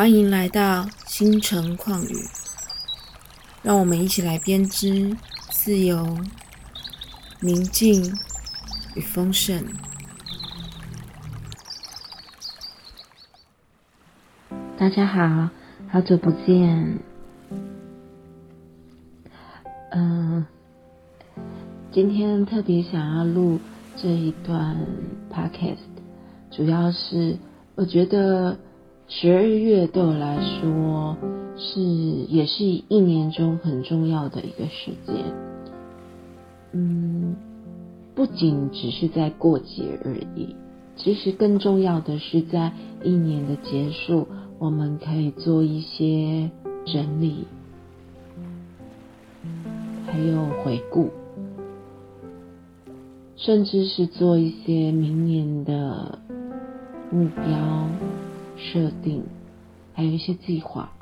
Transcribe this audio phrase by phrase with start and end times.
[0.00, 2.24] 欢迎来到星辰旷宇，
[3.62, 5.14] 让我们一起来编织
[5.50, 6.16] 自由、
[7.42, 8.10] 宁静
[8.94, 9.62] 与丰盛。
[14.78, 15.50] 大家好，
[15.90, 16.98] 好久不见。
[19.90, 20.46] 嗯，
[21.92, 23.60] 今天特别想要录
[23.98, 24.78] 这一段
[25.30, 25.76] podcast，
[26.50, 27.36] 主要是
[27.74, 28.58] 我觉得。
[29.12, 31.16] 十二月对我来说
[31.56, 35.16] 是也是一年中很重要的一个时间，
[36.72, 37.34] 嗯，
[38.14, 40.54] 不仅只是在过节而已，
[40.94, 42.72] 其实更重要的是在
[43.02, 44.28] 一年的结束，
[44.60, 46.48] 我们可以做一些
[46.86, 47.46] 整理，
[50.06, 51.10] 还有回顾，
[53.34, 56.20] 甚至是做一些明年的
[57.10, 58.09] 目标。
[58.60, 59.24] 设定，
[59.94, 60.92] 还有一些计划，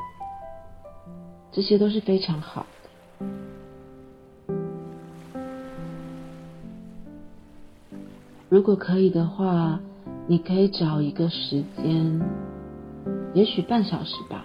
[1.50, 3.26] 这些都是非常好的。
[8.48, 9.80] 如果可以的话，
[10.26, 12.20] 你可以找一个时间，
[13.34, 14.44] 也许半小时吧，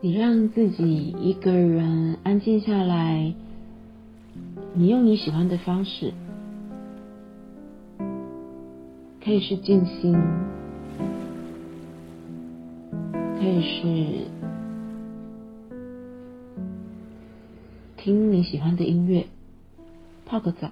[0.00, 3.34] 你让自己一个人安静下来，
[4.74, 6.12] 你用你喜欢的方式，
[9.24, 10.16] 可以是静心。
[13.40, 14.26] 可以是
[17.96, 19.24] 听你喜欢的音乐，
[20.26, 20.70] 泡个澡，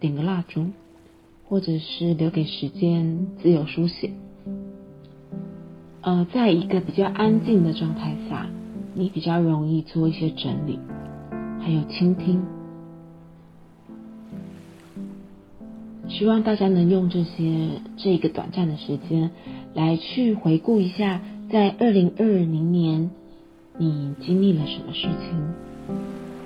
[0.00, 0.70] 点个蜡烛，
[1.48, 4.10] 或者是留给时间自由书写。
[6.00, 8.48] 呃，在一个比较安静的状态下，
[8.94, 10.80] 你比较容易做一些整理，
[11.60, 12.42] 还有倾听。
[16.08, 19.30] 希望大家能用这些这一个短暂的时间。
[19.78, 21.20] 来去回顾一下，
[21.52, 23.12] 在二零二零年
[23.76, 25.54] 你经历了什么事情？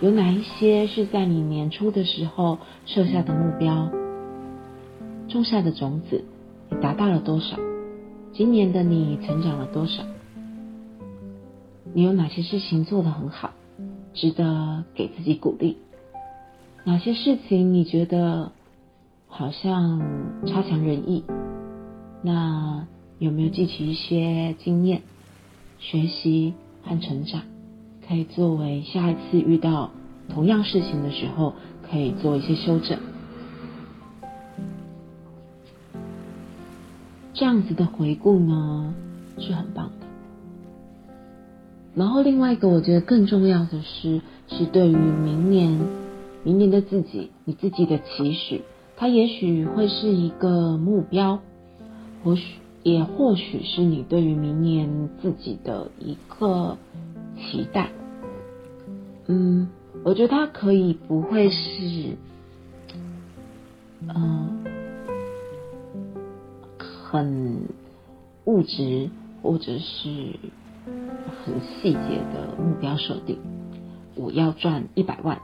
[0.03, 3.91] 有哪一些是在你年初的时候设下的目标、
[5.29, 6.25] 种下的种子，
[6.69, 7.57] 你达到了多少？
[8.35, 10.05] 今年的你成长了多少？
[11.95, 13.53] 你有哪些事情做得很好，
[14.13, 15.79] 值得给自己鼓励？
[16.85, 18.53] 哪些事情你觉得
[19.27, 20.03] 好像
[20.47, 21.25] 差强人意？
[22.23, 22.87] 那？
[23.23, 25.03] 有没有记起一些经验、
[25.79, 27.43] 学习和成长，
[28.09, 29.93] 可以作为下一次遇到
[30.29, 31.55] 同样事情的时候，
[31.89, 32.99] 可以做一些修正？
[37.33, 38.93] 这样子的回顾呢，
[39.39, 40.07] 是很棒的。
[41.95, 45.79] 然后另外一个，我觉得更重要的是，是对于明年、
[46.43, 48.63] 明年的自己，你自己的期许，
[48.97, 51.39] 它也许会是一个目标，
[52.25, 52.62] 或许。
[52.83, 56.77] 也或许是你对于明年自己的一个
[57.37, 57.91] 期待，
[59.27, 59.69] 嗯，
[60.03, 62.17] 我觉得它可以不会是，
[64.09, 64.65] 嗯，
[66.79, 67.69] 很
[68.47, 69.11] 物质
[69.43, 70.09] 或者是
[71.45, 71.99] 很细节
[72.35, 73.39] 的目标设定。
[74.17, 75.41] 我要赚一百万，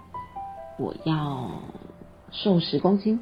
[0.79, 1.51] 我要
[2.33, 3.21] 瘦十公斤，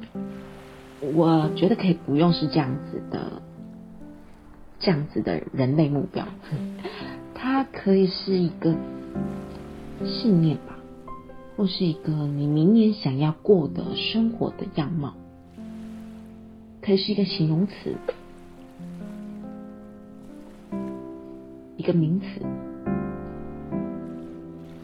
[1.13, 3.43] 我觉得可以不用是这样子的。
[4.79, 6.27] 这样子的人类目标，
[7.33, 8.75] 它可以是一个
[10.05, 10.77] 信念吧，
[11.55, 15.15] 或是一个你明年想要过的生活的样貌，
[16.81, 17.95] 可以是一个形容词，
[21.75, 22.27] 一个名词，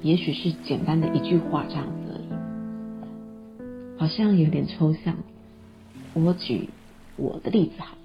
[0.01, 5.15] 也许是简单的一句话这样子而已，好像有点抽象。
[6.13, 6.69] 我举
[7.15, 7.95] 我的例子好。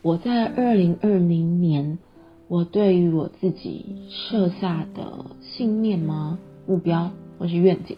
[0.00, 1.98] 我在二零二零年，
[2.46, 6.38] 我对于我自己设下的信念吗？
[6.68, 7.96] 目标或是愿景，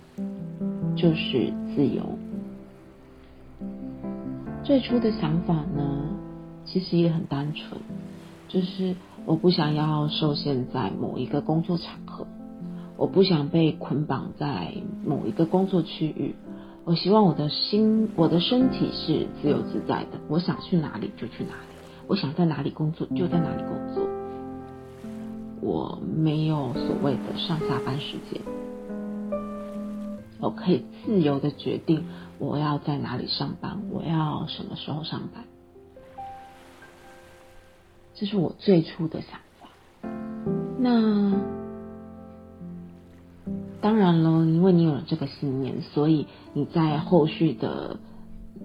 [0.97, 2.19] 就是自由。
[4.65, 6.09] 最初的想法呢，
[6.65, 7.78] 其实也很单纯，
[8.48, 8.97] 就是
[9.27, 12.27] 我不想要受限在某一个工作场合，
[12.97, 14.72] 我不想被捆绑在
[15.04, 16.34] 某一个工作区域。
[16.86, 21.70] 我希望我的心、我的身体是自由自在的，我想去哪里就去哪里。
[22.10, 24.04] 我想在哪里工作就在哪里工作，
[25.60, 28.42] 我没有所谓的上下班时间，
[30.41, 32.07] 我可以自由的决定
[32.41, 35.45] 我要在哪里上班，我要什么时候上班，
[38.15, 39.68] 这是我最初的想法。
[40.80, 41.39] 那
[43.80, 48.01] 当然了，因为你有了这个信念，所以你在后续的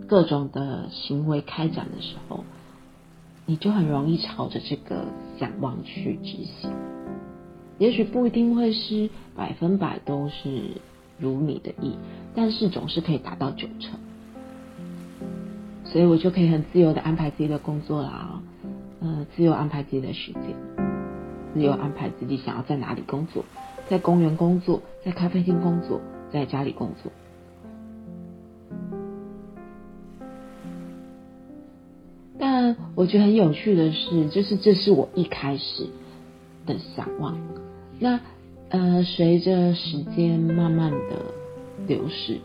[0.08, 2.44] 各种的行为开展的时候。
[3.46, 5.06] 你就很容易朝着这个
[5.38, 6.72] 想望去执行。
[7.78, 10.72] 也许不一定会是百分百都是
[11.20, 11.98] 如你的意，
[12.34, 14.00] 但是总是可以达到九成。
[15.84, 18.42] 所以我就可以很自由的安排自己的工作啦，
[19.02, 20.56] 呃，自由安排自己的时间，
[21.54, 23.46] 自由安排自己想要在哪里工作，
[23.88, 26.02] 在公园工作，在咖啡厅工作，
[26.32, 27.12] 在家里工作。
[33.06, 35.86] 我觉得很有趣的是，就是这是我一开始
[36.66, 37.38] 的想望。
[38.00, 38.20] 那
[38.70, 41.22] 呃，随着时间慢慢的
[41.86, 42.40] 流逝，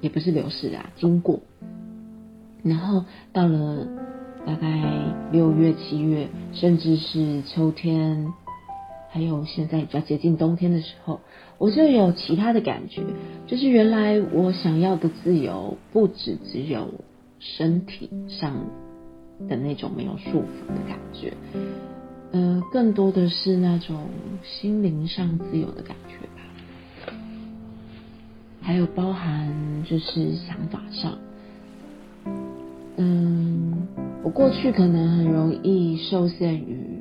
[0.00, 1.38] 也不是流逝啊，经过。
[2.64, 3.86] 然后到了
[4.44, 4.82] 大概
[5.30, 8.32] 六月、七月，甚至是秋天，
[9.10, 11.20] 还有现在比较接近冬天的时候，
[11.58, 13.04] 我就有其他的感觉，
[13.46, 16.94] 就是原来我想要的自由，不只只有
[17.38, 18.56] 身体上
[19.48, 21.32] 的那种没有束缚的感觉，
[22.32, 24.08] 呃，更多的是那种
[24.42, 27.12] 心灵上自由的感觉吧，
[28.60, 31.18] 还有包含就是想法上。
[32.96, 33.88] 嗯，
[34.22, 36.98] 我过去可能很容易受限于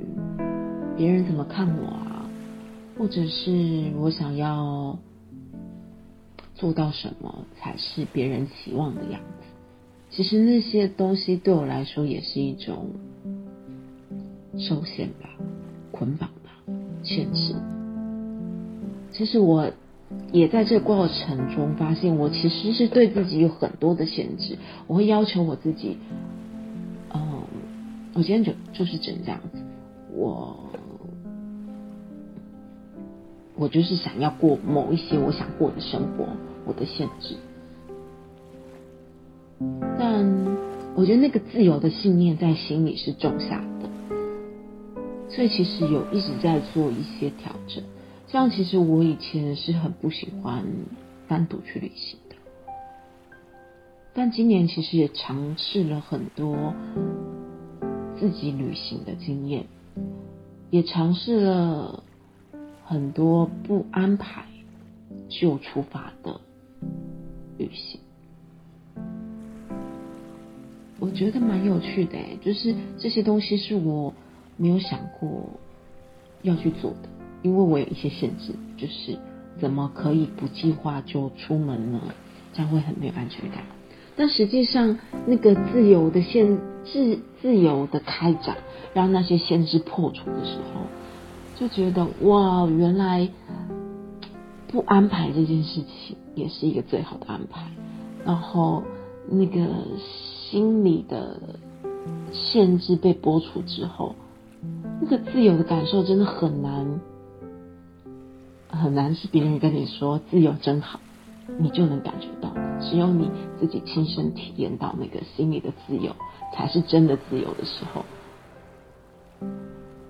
[0.95, 2.25] 别人怎么看我啊，
[2.97, 4.97] 或者是我想要
[6.55, 9.48] 做到什么才是别人期望的样子。
[10.09, 12.91] 其实那些东西对我来说也是一种
[14.57, 15.29] 受限吧、
[15.91, 16.51] 捆绑吧、
[17.03, 17.55] 限制。
[19.11, 19.71] 其实我。
[20.31, 24.57] 也在这过程中发现，我其实是对自己有很多的限制。
[24.87, 25.97] 我会要求我自己，
[27.13, 27.43] 嗯，
[28.15, 29.59] 我今天就就是只能这样子。
[30.11, 30.57] 我
[33.55, 36.25] 我就是想要过某一些我想过的生活，
[36.65, 37.35] 我的限制。
[39.97, 40.25] 但
[40.95, 43.89] 我觉得那个自由的信念在心里是种下的，
[45.29, 47.83] 所以其实有一直在做一些调整。
[48.27, 50.63] 像其实我以前是很不喜欢
[51.27, 52.35] 单独去旅行的，
[54.13, 56.73] 但今年其实也尝试了很多
[58.19, 59.65] 自己旅行的经验，
[60.69, 62.03] 也尝试了
[62.85, 64.45] 很多不安排
[65.27, 66.39] 就出发的
[67.57, 67.99] 旅行，
[70.99, 74.13] 我觉得蛮有趣的，就是这些东西是我
[74.57, 75.49] 没有想过
[76.41, 77.09] 要去做的。
[77.41, 79.17] 因为我有一些限制，就是
[79.61, 82.01] 怎么可以不计划就出门呢？
[82.51, 83.63] 这样会很没有安全感。
[84.17, 88.57] 但实际上，那个自由的限制、自由的开展，
[88.93, 90.81] 让那些限制破除的时候，
[91.55, 93.29] 就觉得哇，原来
[94.67, 97.71] 不安排这件事情也是一个最好的安排。
[98.25, 98.83] 然后
[99.29, 99.65] 那个
[100.49, 101.39] 心理的
[102.31, 104.15] 限制被剥除之后，
[105.01, 106.99] 那个自由的感受真的很难。
[108.71, 110.99] 很难是别人跟你说自由真好，
[111.57, 112.53] 你就能感觉到。
[112.79, 113.29] 只有你
[113.59, 116.15] 自己亲身体验到那个心里的自由，
[116.55, 118.05] 才是真的自由的时候，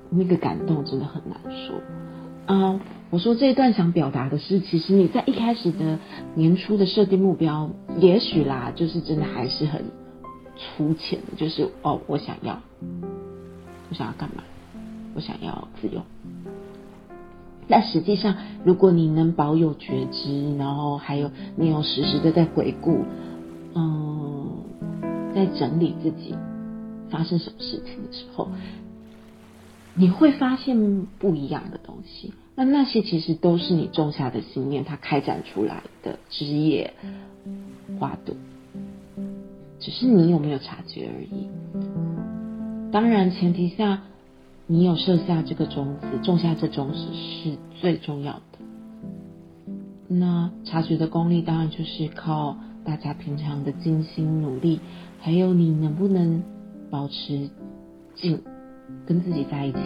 [0.09, 1.75] 那个感动真的很难说。
[2.45, 5.97] 啊，我说这一段想表达的是，其实你在一开始的
[6.35, 9.85] 年初的设定目标，也许啦，就是真的还是很
[10.59, 12.61] 粗浅的，就是哦，我想要，
[13.89, 14.43] 我想要干嘛？
[15.15, 16.03] 我想要自由。
[17.67, 23.05] 但实际上，如果你能保有觉知，然后还有你有时时的在回顾，
[23.75, 24.63] 嗯，
[25.35, 26.35] 在整理自己
[27.09, 28.49] 发生什么事情的时候，
[29.93, 32.33] 你会发现不一样的东西。
[32.55, 36.93] 那那些其实都是你种下的信念，它开展出来的枝叶
[37.99, 38.35] 花朵，
[39.79, 41.47] 只是你有没有察觉而已。
[42.91, 44.01] 当然，前提下。
[44.71, 48.41] 你有设下这个种子，种下这种子是最重要的。
[50.07, 52.55] 那察觉的功力，当然就是靠
[52.85, 54.79] 大家平常的精心努力，
[55.21, 56.43] 还有你能不能
[56.91, 57.49] 保持
[58.13, 58.43] 静，
[59.07, 59.79] 跟自己在一起，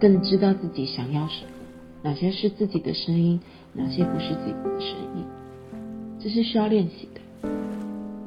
[0.00, 1.50] 更知道自己想要什么，
[2.02, 3.38] 哪些是自己的声音，
[3.74, 5.26] 哪些不是自己的声音，
[6.18, 7.20] 这是需要练习的，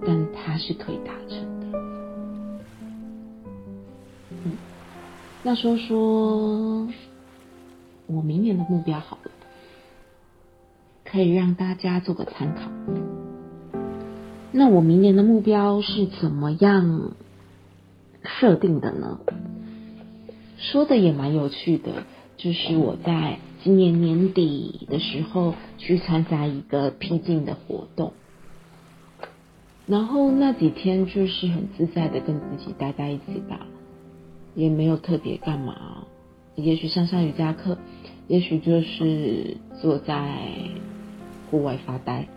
[0.08, 1.80] 但它是可以达成的，
[4.32, 4.54] 嗯。
[5.44, 6.88] 那说说
[8.06, 9.32] 我明年的目标好了，
[11.04, 12.72] 可以让大家做个参考。
[14.54, 17.12] 那我明年的目标是怎么样
[18.24, 19.20] 设定的呢？
[20.58, 22.06] 说的也蛮有趣的，
[22.38, 28.14] 就是我在今年年底的时候去参加一个僻静的活动，
[29.88, 33.66] 然后那几天就是很自在的跟自己待在一起吧。
[34.54, 36.04] 也没有特别干嘛，
[36.56, 37.78] 也许上上瑜伽课，
[38.28, 40.36] 也许就是坐在
[41.52, 42.28] 户外发呆。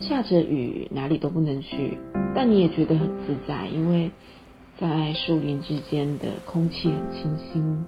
[0.00, 1.96] 下着雨，哪里都不能去，
[2.34, 4.10] 但你也觉得很自在，因为
[4.80, 7.84] 在树林之间的空气很清新。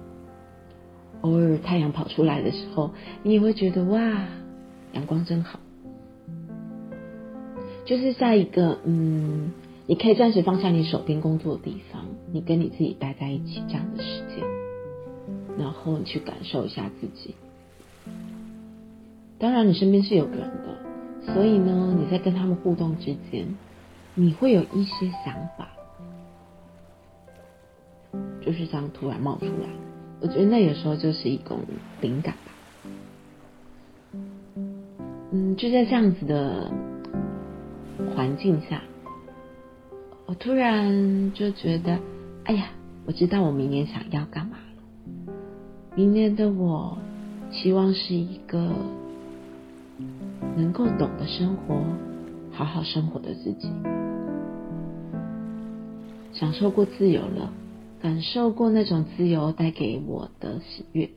[1.19, 2.91] 偶尔太阳跑出来的时候，
[3.21, 3.99] 你也会觉得哇，
[4.93, 5.59] 阳光真好。
[7.91, 9.51] 就是在一个嗯，
[9.85, 14.47] 你可以暂时放下你手边工作的地方，你跟你自己待在一起这样的时间，
[15.59, 17.35] 然后你去感受一下自己。
[19.37, 23.57] 当然，你身边是有人的，所以呢，你在跟他们互动之间，
[24.15, 25.67] 你会有一些想法，
[28.39, 29.67] 就是这样突然冒出来。
[30.21, 31.59] 我觉得那有时候就是一种
[31.99, 32.51] 灵感吧。
[35.33, 36.71] 嗯，就在这样子的。
[38.15, 38.81] 环境下，
[40.25, 41.99] 我突然就觉得，
[42.45, 42.69] 哎呀，
[43.05, 45.33] 我知道我明年想要干嘛了。
[45.95, 46.97] 明年的我，
[47.51, 48.73] 希望是一个
[50.55, 51.83] 能够懂得生活、
[52.51, 53.69] 好好生活的自己。
[56.33, 57.53] 享受过自由了，
[58.01, 61.09] 感受过那种自由带给我的喜悦，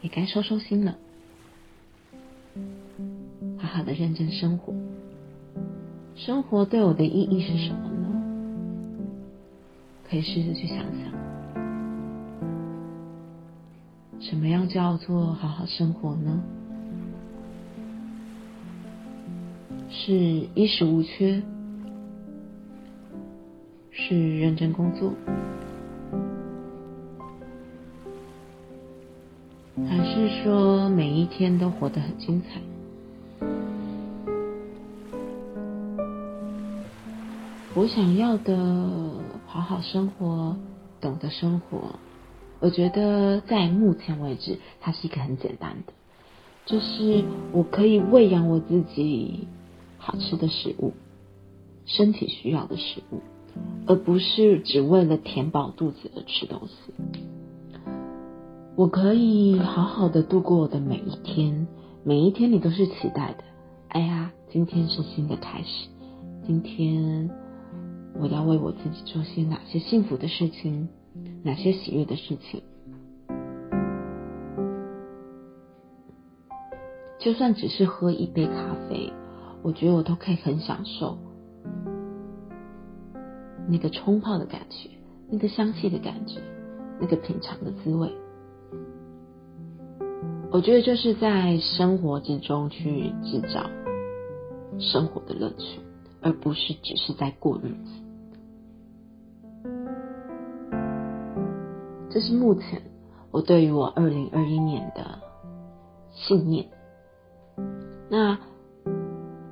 [0.00, 0.96] 也该收收心了。
[3.62, 4.74] 好好的认真生活，
[6.16, 8.08] 生活对我的意义是什么呢？
[10.10, 11.12] 可以试着去想想，
[14.20, 16.42] 什么样叫做好好生活呢？
[19.88, 21.40] 是衣食无缺，
[23.92, 25.12] 是认真工作，
[29.88, 32.60] 还是说每一天都活得很精彩？
[37.74, 38.54] 我想要的
[39.46, 40.54] 好好生活，
[41.00, 41.98] 懂得生活。
[42.60, 45.94] 我觉得在目前为止，它是一个很简单的，
[46.66, 49.48] 就是我可以喂养我自己
[49.96, 50.92] 好吃的食物，
[51.86, 53.22] 身体需要的食物，
[53.86, 56.92] 而不是只为了填饱肚子而吃东西。
[58.76, 61.66] 我可以好好的度过我的每一天，
[62.04, 63.44] 每一天你都是期待的。
[63.88, 65.88] 哎呀，今天是新的开始，
[66.46, 67.30] 今天。
[68.22, 70.88] 我要为我自己做些哪些幸福的事情，
[71.42, 72.62] 哪些喜悦的事情？
[77.18, 79.12] 就算只是喝一杯咖啡，
[79.64, 81.18] 我觉得我都可以很享受
[83.68, 84.88] 那个冲泡的感觉，
[85.28, 86.40] 那个香气的感觉，
[87.00, 88.08] 那个品尝的滋味。
[90.52, 93.68] 我觉得就是在生活之中去制造
[94.78, 95.80] 生活的乐趣。
[96.24, 98.01] 而不是只是在过日子，
[102.12, 102.82] 这是目前
[103.30, 105.20] 我对于我二零二一年的
[106.10, 106.66] 信念。
[108.10, 108.38] 那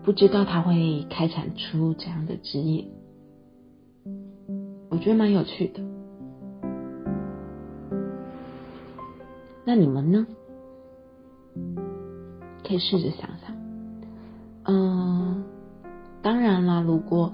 [0.03, 2.87] 不知道它会开展出怎样的职业？
[4.91, 5.81] 我觉得蛮有趣的。
[9.65, 10.27] 那你们呢？
[12.67, 13.57] 可以试着想想，
[14.65, 15.45] 嗯。
[16.23, 17.33] 当然啦，如果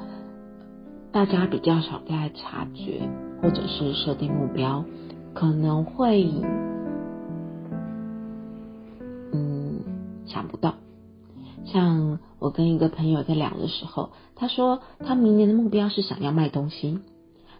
[1.11, 3.01] 大家比较少在察觉
[3.43, 4.85] 或者是设定目标，
[5.37, 6.29] 可能会
[9.33, 9.81] 嗯
[10.27, 10.75] 想不到。
[11.67, 16.99] 像我跟一个朋友在聊的时候，他说他明年的目标是想要卖东西，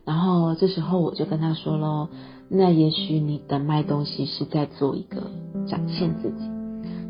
[0.05, 2.09] 然后这时候我就跟他说喽，
[2.49, 5.31] 那也许你的卖东西是在做一个
[5.69, 6.51] 展现自己，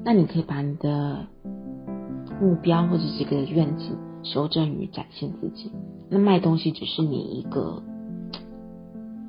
[0.04, 1.26] 那你可以把你的。
[2.38, 5.72] 目标或者这个愿景修正于展现自己，
[6.10, 7.82] 那卖东西只是你一个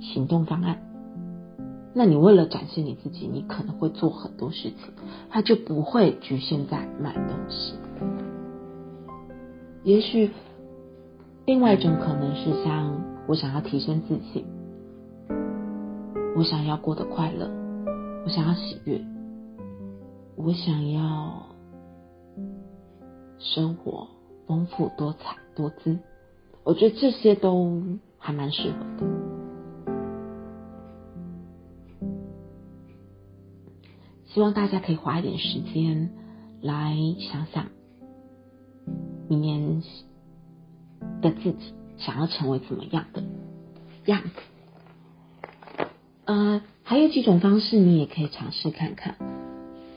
[0.01, 0.77] 行动方案。
[1.97, 4.93] 那你为了展现你自己，你可能会做很多事情，
[5.31, 7.73] 它就不会局限在买东西。
[9.83, 10.29] 也许
[11.45, 14.45] 另外一种可能是像我想要提升自信，
[16.35, 17.49] 我想要过得快乐，
[18.23, 19.01] 我想要喜悦，
[20.35, 21.47] 我想要。
[23.39, 24.07] 生活
[24.47, 25.99] 丰富多彩多姿，
[26.63, 27.83] 我觉得这些都
[28.17, 29.26] 还蛮适合的。
[34.37, 36.11] 希望大家可以花一点时间
[36.61, 37.69] 来想想，
[39.27, 39.81] 明年
[41.23, 43.23] 的自己想要成为怎么样的
[44.05, 45.89] 样子。
[46.25, 49.15] 呃，还有几种方式你也可以尝试看看，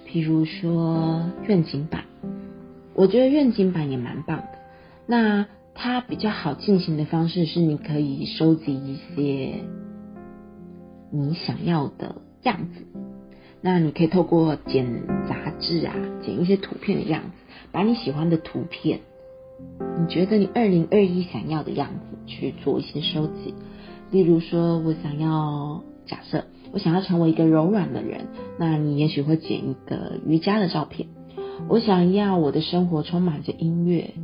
[0.09, 2.05] 譬如说愿景版。
[2.95, 4.59] 我觉得愿景版也蛮棒的，
[5.07, 9.65] 那它比较好进行的方式是，你可以收集一些
[11.11, 12.87] 你想要的样子。
[13.63, 17.29] 那你可以透过剪杂志啊，剪一些图片的样子，
[17.73, 19.01] 把你喜欢的图片，
[19.99, 23.55] 你觉得你二零二一想要的样子去做一些收集。
[24.11, 31.09] 例如说，我想要假设我想要成为一个柔软的人，那你也许会剪一个瑜伽的照片。
[31.69, 34.15] 我想要我的生活充满着音乐，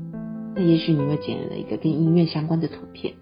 [0.54, 3.14] 那也许你会剪了一个跟音乐相关的图片。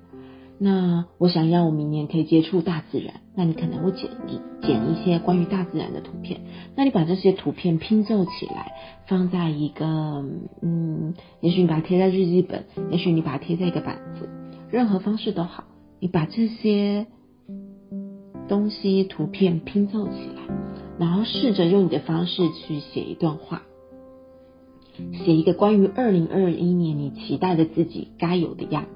[0.65, 6.41] 那我想要我明年可以接触大自然，那你可能会剪一剪一些关于大自然的图片。
[6.75, 8.73] 那你把这些图片拼凑起来，
[9.07, 10.25] 放在一个
[10.63, 14.31] 嗯，也许你把它贴在日记本，也许你把它贴在一个板子，
[14.71, 15.65] 任何方式都好。
[16.01, 17.09] 你把这些
[18.49, 20.55] 东西图片拼凑起来，
[20.99, 23.65] 然后试着用你的方式去写一段话，
[25.27, 28.87] 写一个关于二零二一年你期待的自己该有的样。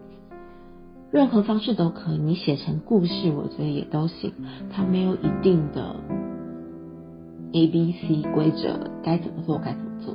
[1.11, 4.33] 任何方式都可以，你写成故事，我觉得也都行。
[4.71, 5.97] 它没有一定的
[7.53, 10.15] A、B、C 规则，该怎么做该怎么做，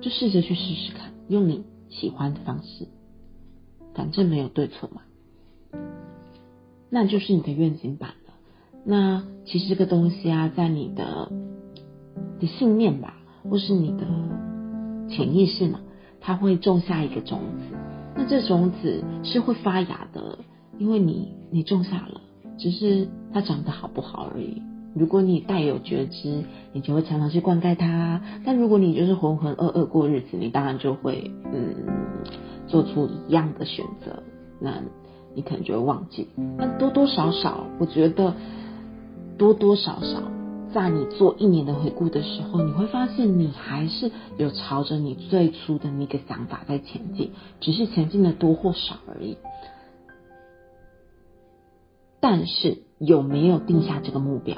[0.00, 2.88] 就试着去试试看，用你喜欢的方式，
[3.94, 5.02] 反正没有对错嘛。
[6.88, 8.32] 那就是你的愿景版了。
[8.84, 11.30] 那其实这个东西啊，在你的
[12.40, 13.16] 的信念吧，
[13.50, 14.06] 或是你的
[15.10, 15.80] 潜意识嘛，
[16.22, 17.76] 它会种下一个种子。
[18.20, 20.38] 那这种子是会发芽的，
[20.78, 22.20] 因为你你种下了，
[22.58, 24.60] 只是它长得好不好而已。
[24.94, 31.74] 如果你带有觉知，你就会常常去灌溉它；但如果你就是浑浑噩噩过日子，你当然就会嗯
[32.66, 34.22] 做出一样的选择，
[34.60, 34.82] 那
[35.34, 36.28] 你可能就会忘记。
[36.58, 38.34] 但多多少少，我觉得
[39.38, 40.20] 多多少少。
[40.72, 49.36] 在你做一年的回顾的时候，你会发现你还是有朝着你最初的那个想法在前进，只是前进的多或少而已。
[52.20, 54.56] 但是有没有定下这个目标，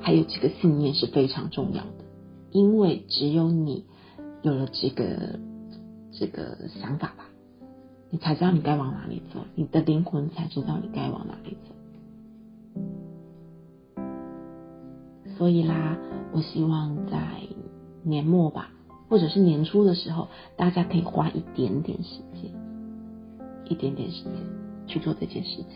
[0.00, 2.04] 还有这个信念是非常重要的，
[2.52, 3.86] 因为只有你
[4.42, 5.40] 有了这个
[6.12, 7.28] 这个想法吧，
[8.10, 11.74] 你才知道你该往哪里走，你的灵魂才知道你该往哪里走。
[15.38, 15.96] 所以啦，
[16.32, 17.16] 我希望在
[18.02, 18.70] 年末吧，
[19.08, 22.50] 或者是年初的时候，大家可以花一点点时间，
[23.66, 24.32] 一点点时间
[24.88, 25.66] 去做这件事情。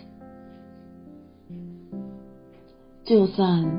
[3.05, 3.79] 就算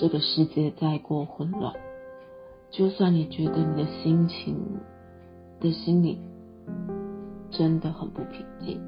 [0.00, 1.74] 这个世界再过混乱，
[2.70, 4.56] 就算你觉得你的心情
[5.58, 6.20] 的心里
[7.50, 8.80] 真的很不平静。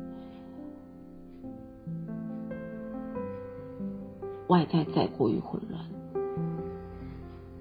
[4.53, 5.83] 外在再过于混乱，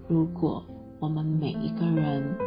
[0.09, 0.61] 如果
[0.99, 2.37] 我们每一个人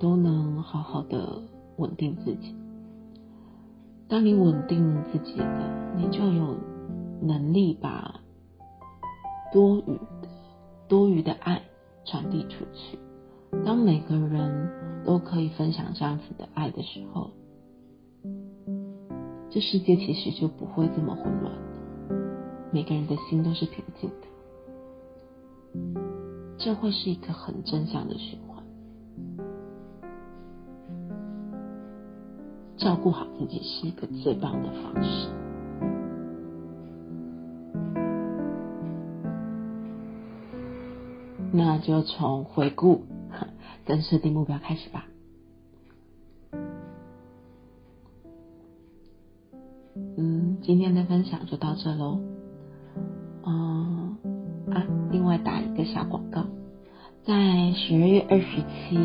[0.00, 1.42] 都能好好的
[1.76, 2.54] 稳定自己，
[4.08, 6.56] 当你稳定自己了，你就有
[7.20, 8.22] 能力把
[9.52, 10.28] 多余的
[10.88, 11.60] 多余的爱
[12.06, 12.98] 传递出去。
[13.66, 17.32] 当每个人都可以分享这样子的爱的时候，
[19.50, 21.63] 这世界其实就不会这么混乱。
[22.74, 24.26] 每个人的心都是平静的，
[26.58, 28.64] 这会是一个很正向的循环。
[32.76, 35.28] 照顾好自己是一个最棒的方式。
[41.52, 43.04] 那就从回顾
[43.86, 45.06] 跟设定目标开始吧。
[49.94, 52.33] 嗯，今天的分享就到这喽。
[55.84, 56.44] 小广告，
[57.24, 58.96] 在十二月二十七，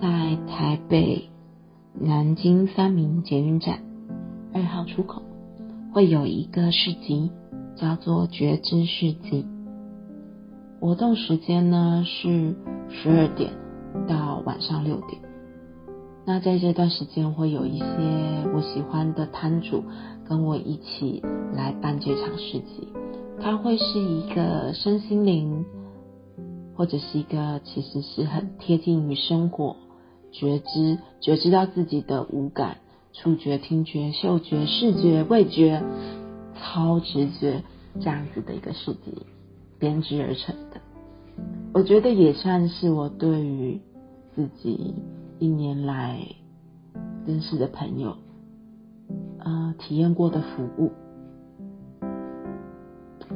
[0.00, 1.28] 在台北
[1.94, 3.80] 南京三明捷运站
[4.52, 5.22] 二号出口
[5.92, 7.30] 会有一个市集，
[7.76, 9.46] 叫做觉知市集。
[10.80, 12.54] 活动时间呢是
[12.90, 13.52] 十二点
[14.06, 15.20] 到晚上六点。
[16.26, 17.84] 那在这段时间会有一些
[18.54, 19.84] 我喜欢的摊主
[20.28, 21.22] 跟我一起
[21.54, 22.88] 来办这场市集。
[23.40, 25.64] 它会是一个身心灵，
[26.76, 29.76] 或者是一个其实是很贴近于生活、
[30.30, 32.76] 觉知、觉知到自己的五感、
[33.12, 35.82] 触觉、听觉、嗅觉、视觉、味觉、
[36.54, 37.62] 超直觉
[38.00, 39.12] 这样子的一个世界
[39.78, 40.80] 编织而成的。
[41.72, 43.80] 我觉得也算是我对于
[44.34, 44.94] 自己
[45.38, 46.26] 一年来
[47.26, 48.16] 认识的朋友，
[49.38, 50.92] 呃，体验过的服务。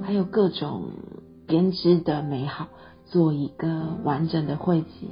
[0.03, 0.91] 还有各种
[1.47, 2.69] 编织的美好，
[3.11, 3.69] 做一个
[4.05, 5.09] 完整的汇集，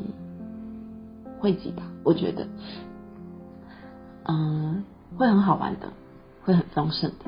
[1.41, 1.83] 汇集吧。
[2.05, 2.47] 我觉得，
[4.25, 4.85] 嗯，
[5.17, 5.89] 会很好玩的，
[6.45, 7.27] 会很丰盛的。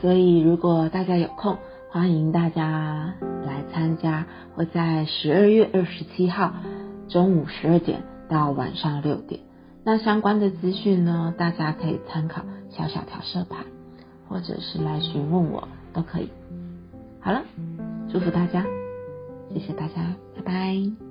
[0.00, 1.58] 所以如果大家有空，
[1.90, 3.14] 欢迎大家
[3.44, 6.54] 来参加，会在十二月二十七号
[7.08, 9.42] 中午十二点到晚上六点。
[9.84, 13.66] 那相关的资讯呢，大家可以参考小小调色盘，
[14.28, 16.30] 或者是来询问我都可以。
[17.20, 17.42] 好了，
[18.12, 18.64] 祝福大家，
[19.52, 21.09] 谢谢大家，拜拜。